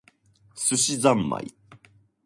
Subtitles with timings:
[0.55, 1.53] 寿司ざんまい